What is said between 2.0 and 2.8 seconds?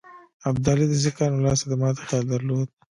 خیال درلود.